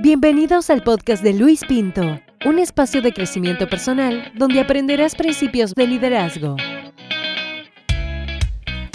[0.00, 5.86] Bienvenidos al podcast de Luis Pinto, un espacio de crecimiento personal donde aprenderás principios de
[5.86, 6.56] liderazgo.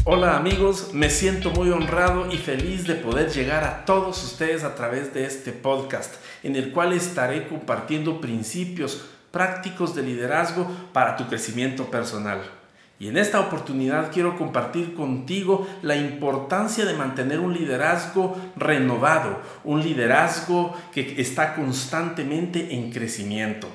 [0.03, 4.75] Hola amigos, me siento muy honrado y feliz de poder llegar a todos ustedes a
[4.75, 11.27] través de este podcast, en el cual estaré compartiendo principios prácticos de liderazgo para tu
[11.27, 12.58] crecimiento personal.
[12.99, 19.81] Y en esta oportunidad quiero compartir contigo la importancia de mantener un liderazgo renovado, un
[19.81, 23.69] liderazgo que está constantemente en crecimiento.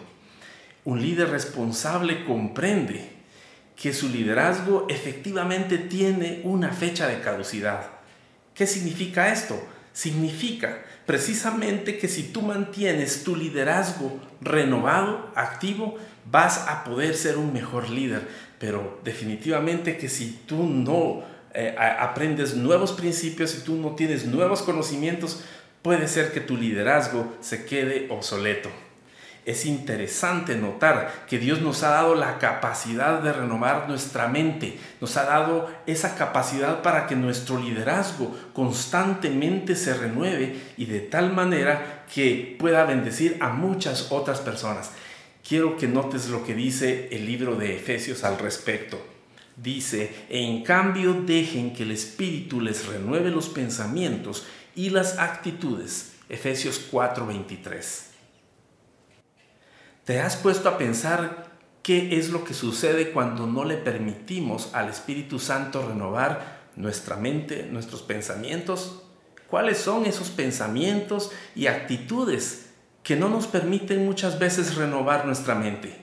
[0.84, 3.14] Un líder responsable comprende
[3.74, 7.86] que su liderazgo efectivamente tiene una fecha de caducidad.
[8.54, 9.58] ¿Qué significa esto?
[9.94, 15.96] Significa precisamente que si tú mantienes tu liderazgo renovado, activo,
[16.30, 18.28] vas a poder ser un mejor líder.
[18.58, 21.22] Pero definitivamente que si tú no
[21.54, 25.44] eh, aprendes nuevos principios, si tú no tienes nuevos conocimientos,
[25.80, 28.70] puede ser que tu liderazgo se quede obsoleto.
[29.44, 35.18] Es interesante notar que Dios nos ha dado la capacidad de renovar nuestra mente, nos
[35.18, 42.04] ha dado esa capacidad para que nuestro liderazgo constantemente se renueve y de tal manera
[42.12, 44.92] que pueda bendecir a muchas otras personas.
[45.46, 48.98] Quiero que notes lo que dice el libro de Efesios al respecto.
[49.56, 56.14] Dice, en cambio dejen que el Espíritu les renueve los pensamientos y las actitudes.
[56.30, 58.13] Efesios 4:23.
[60.04, 61.46] ¿Te has puesto a pensar
[61.82, 67.66] qué es lo que sucede cuando no le permitimos al Espíritu Santo renovar nuestra mente,
[67.70, 69.02] nuestros pensamientos?
[69.48, 72.66] ¿Cuáles son esos pensamientos y actitudes
[73.02, 75.96] que no nos permiten muchas veces renovar nuestra mente?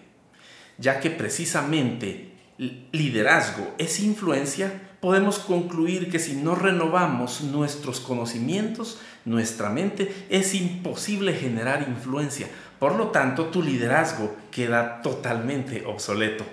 [0.80, 9.70] Ya que precisamente liderazgo es influencia, podemos concluir que si no renovamos nuestros conocimientos, nuestra
[9.70, 12.48] mente, es imposible generar influencia.
[12.82, 16.44] Por lo tanto, tu liderazgo queda totalmente obsoleto.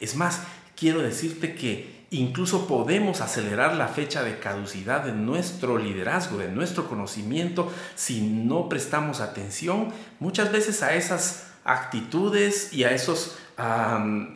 [0.00, 0.40] Es más,
[0.74, 6.88] quiero decirte que incluso podemos acelerar la fecha de caducidad de nuestro liderazgo, de nuestro
[6.88, 13.36] conocimiento, si no prestamos atención muchas veces a esas actitudes y a esos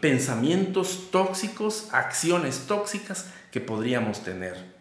[0.02, 4.74] pensamientos tóxicos, acciones tóxicas que podríamos tener.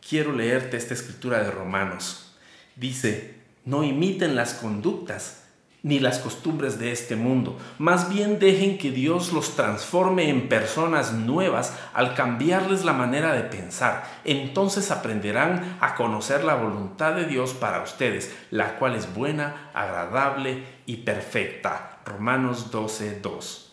[0.00, 2.34] Quiero leerte esta escritura de Romanos.
[2.74, 5.36] Dice, no imiten las conductas
[5.82, 7.56] ni las costumbres de este mundo.
[7.78, 13.42] Más bien dejen que Dios los transforme en personas nuevas al cambiarles la manera de
[13.42, 14.04] pensar.
[14.24, 20.64] Entonces aprenderán a conocer la voluntad de Dios para ustedes, la cual es buena, agradable
[20.86, 22.00] y perfecta.
[22.04, 23.70] Romanos 12:2.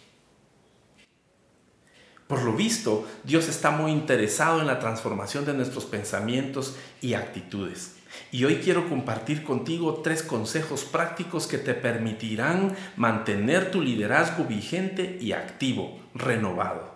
[2.28, 7.97] Por lo visto, Dios está muy interesado en la transformación de nuestros pensamientos y actitudes.
[8.32, 15.18] Y hoy quiero compartir contigo tres consejos prácticos que te permitirán mantener tu liderazgo vigente
[15.22, 16.96] y activo, renovado.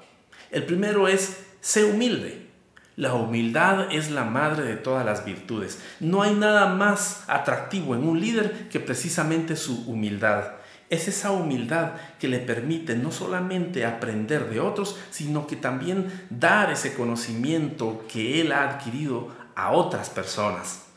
[0.52, 2.48] El primero es, sé humilde.
[2.98, 5.80] La humildad es la madre de todas las virtudes.
[6.02, 10.52] No hay nada más atractivo en un líder que precisamente su humildad.
[10.90, 16.70] Es esa humildad que le permite no solamente aprender de otros, sino que también dar
[16.70, 20.91] ese conocimiento que él ha adquirido a otras personas.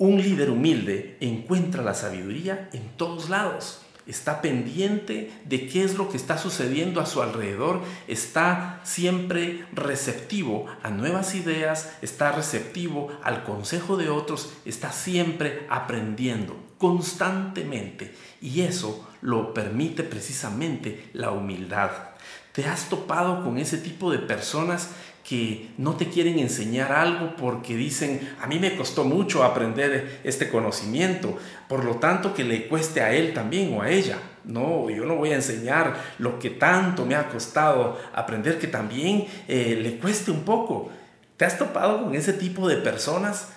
[0.00, 3.80] Un líder humilde encuentra la sabiduría en todos lados.
[4.06, 7.82] Está pendiente de qué es lo que está sucediendo a su alrededor.
[8.06, 11.90] Está siempre receptivo a nuevas ideas.
[12.00, 14.52] Está receptivo al consejo de otros.
[14.64, 18.14] Está siempre aprendiendo constantemente.
[18.40, 21.90] Y eso lo permite precisamente la humildad.
[22.58, 24.90] ¿Te has topado con ese tipo de personas
[25.22, 30.48] que no te quieren enseñar algo porque dicen, a mí me costó mucho aprender este
[30.48, 31.38] conocimiento,
[31.68, 34.18] por lo tanto que le cueste a él también o a ella.
[34.42, 39.28] No, yo no voy a enseñar lo que tanto me ha costado aprender, que también
[39.46, 40.90] eh, le cueste un poco.
[41.36, 43.50] ¿Te has topado con ese tipo de personas?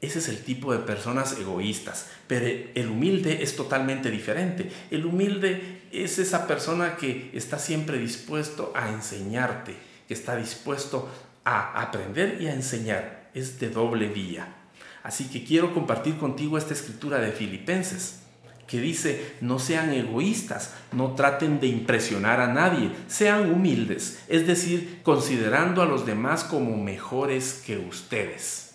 [0.00, 4.70] Ese es el tipo de personas egoístas, pero el humilde es totalmente diferente.
[4.92, 9.74] El humilde es esa persona que está siempre dispuesto a enseñarte,
[10.06, 11.08] que está dispuesto
[11.44, 13.30] a aprender y a enseñar.
[13.34, 14.54] Es de doble vía.
[15.02, 18.20] Así que quiero compartir contigo esta escritura de Filipenses
[18.68, 25.00] que dice, no sean egoístas, no traten de impresionar a nadie, sean humildes, es decir,
[25.02, 28.67] considerando a los demás como mejores que ustedes.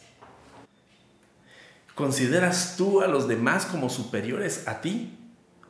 [1.96, 5.16] ¿Consideras tú a los demás como superiores a ti?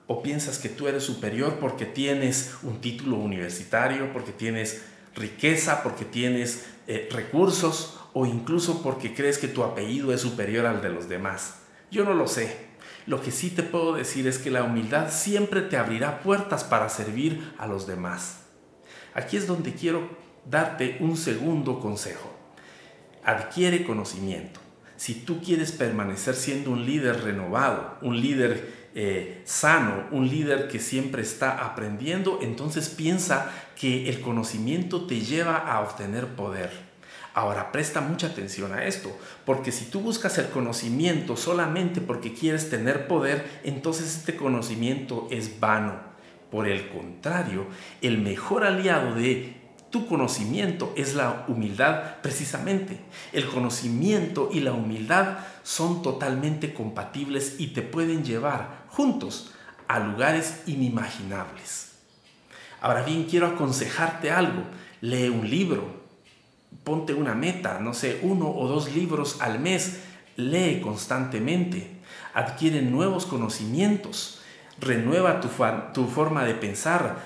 [0.08, 4.84] ¿O piensas que tú eres superior porque tienes un título universitario, porque tienes
[5.16, 10.82] riqueza, porque tienes eh, recursos o incluso porque crees que tu apellido es superior al
[10.82, 11.56] de los demás.
[11.92, 12.72] Yo no lo sé.
[13.06, 16.88] Lo que sí te puedo decir es que la humildad siempre te abrirá puertas para
[16.88, 18.44] servir a los demás.
[19.14, 20.10] Aquí es donde quiero
[20.50, 22.32] darte un segundo consejo.
[23.26, 24.63] Adquiere conocimiento.
[24.98, 30.80] Si tú quieres permanecer siendo un líder renovado, un líder eh, sano, un líder que
[30.80, 36.70] siempre está aprendiendo, entonces piensa que el conocimiento te lleva a obtener poder.
[37.34, 42.70] Ahora, presta mucha atención a esto, porque si tú buscas el conocimiento solamente porque quieres
[42.70, 46.14] tener poder, entonces este conocimiento es vano.
[46.52, 47.66] Por el contrario,
[48.02, 49.63] el mejor aliado de
[49.94, 53.00] tu conocimiento es la humildad precisamente.
[53.32, 59.54] El conocimiento y la humildad son totalmente compatibles y te pueden llevar juntos
[59.88, 61.92] a lugares inimaginables.
[62.82, 64.64] Ahora bien, quiero aconsejarte algo.
[65.02, 66.02] Lee un libro,
[66.84, 70.00] ponte una meta, no sé, uno o dos libros al mes,
[70.38, 71.92] lee constantemente,
[72.34, 74.42] adquiere nuevos conocimientos,
[74.80, 75.50] renueva tu,
[75.94, 77.18] tu forma de pensar,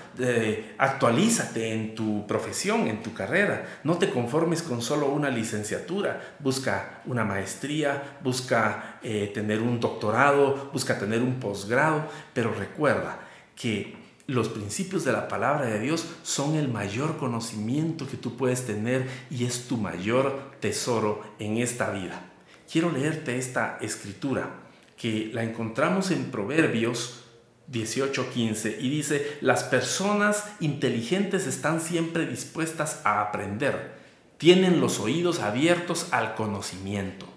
[0.78, 7.02] actualízate en tu profesión, en tu carrera, no te conformes con solo una licenciatura, busca
[7.06, 13.20] una maestría, busca eh, tener un doctorado, busca tener un posgrado, pero recuerda
[13.56, 13.96] que
[14.28, 19.08] los principios de la palabra de Dios son el mayor conocimiento que tú puedes tener
[19.30, 22.22] y es tu mayor tesoro en esta vida.
[22.70, 24.50] Quiero leerte esta escritura
[24.98, 27.27] que la encontramos en Proverbios
[27.72, 33.96] 18:15 y dice, las personas inteligentes están siempre dispuestas a aprender,
[34.38, 37.28] tienen los oídos abiertos al conocimiento.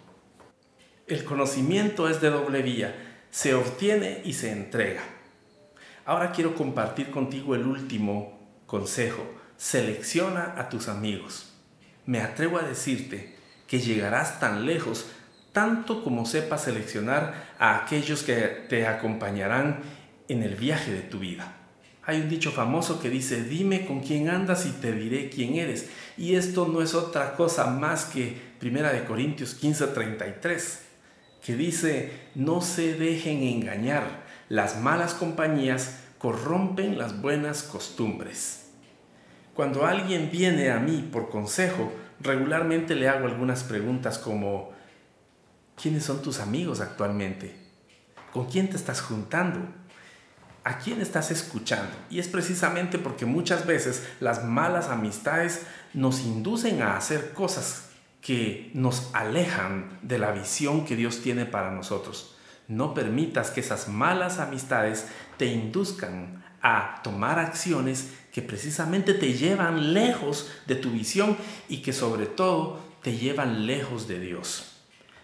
[1.06, 2.94] El conocimiento es de doble vía,
[3.30, 5.02] se obtiene y se entrega.
[6.04, 9.24] Ahora quiero compartir contigo el último consejo.
[9.56, 11.52] Selecciona a tus amigos.
[12.06, 13.36] Me atrevo a decirte
[13.66, 15.06] que llegarás tan lejos
[15.52, 19.80] tanto como sepas seleccionar a aquellos que te acompañarán
[20.30, 21.56] en el viaje de tu vida.
[22.04, 25.90] Hay un dicho famoso que dice, dime con quién andas y te diré quién eres.
[26.16, 30.80] Y esto no es otra cosa más que 1 de Corintios 15:33,
[31.44, 38.72] que dice, no se dejen engañar las malas compañías corrompen las buenas costumbres.
[39.54, 44.72] Cuando alguien viene a mí por consejo, regularmente le hago algunas preguntas como,
[45.80, 47.54] ¿quiénes son tus amigos actualmente?
[48.32, 49.60] ¿Con quién te estás juntando?
[50.62, 51.90] ¿A quién estás escuchando?
[52.10, 55.62] Y es precisamente porque muchas veces las malas amistades
[55.94, 57.90] nos inducen a hacer cosas
[58.20, 62.36] que nos alejan de la visión que Dios tiene para nosotros.
[62.68, 65.06] No permitas que esas malas amistades
[65.38, 71.94] te induzcan a tomar acciones que precisamente te llevan lejos de tu visión y que
[71.94, 74.66] sobre todo te llevan lejos de Dios.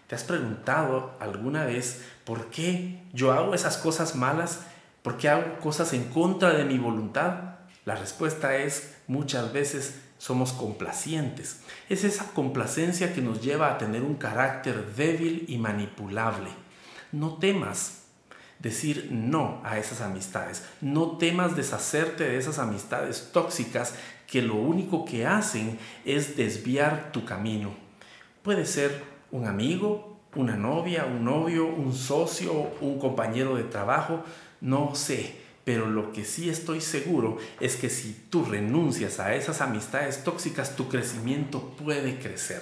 [0.07, 4.61] ¿Te has preguntado alguna vez por qué yo hago esas cosas malas?
[5.07, 7.59] ¿Por qué hago cosas en contra de mi voluntad?
[7.85, 11.61] La respuesta es muchas veces somos complacientes.
[11.87, 16.49] Es esa complacencia que nos lleva a tener un carácter débil y manipulable.
[17.13, 18.01] No temas
[18.59, 20.65] decir no a esas amistades.
[20.81, 23.93] No temas deshacerte de esas amistades tóxicas
[24.27, 27.73] que lo único que hacen es desviar tu camino.
[28.43, 32.51] Puede ser un amigo, una novia, un novio, un socio,
[32.81, 34.23] un compañero de trabajo,
[34.61, 35.35] no sé.
[35.63, 40.77] Pero lo que sí estoy seguro es que si tú renuncias a esas amistades tóxicas,
[40.77, 42.61] tu crecimiento puede crecer.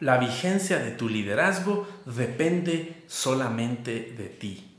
[0.00, 4.74] La vigencia de tu liderazgo depende solamente de ti.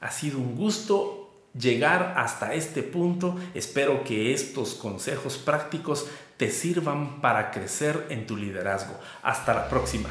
[0.00, 3.36] Ha sido un gusto llegar hasta este punto.
[3.54, 6.06] Espero que estos consejos prácticos
[6.36, 8.98] te sirvan para crecer en tu liderazgo.
[9.22, 10.08] Hasta la próxima.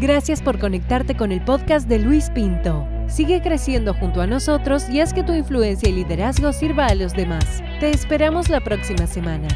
[0.00, 2.99] Gracias por conectarte con el podcast de Luis Pinto.
[3.10, 7.12] Sigue creciendo junto a nosotros y haz que tu influencia y liderazgo sirva a los
[7.12, 7.44] demás.
[7.80, 9.48] Te esperamos la próxima semana.